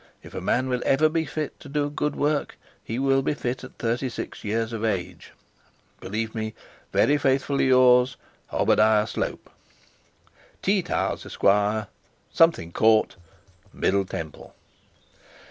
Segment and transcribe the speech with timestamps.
[0.23, 3.63] If a man will ever be fit to do good work he will be fit
[3.63, 5.31] at thirty six years of age.
[5.99, 6.55] 'Believe me
[6.91, 8.17] very faithfully yours,
[8.51, 9.47] OBADIAH SLOPE
[10.63, 10.81] 'T.
[10.81, 11.43] TOWERS, Esq.,
[13.75, 14.55] 'Middle Temple.'